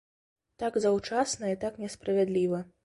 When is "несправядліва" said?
1.87-2.69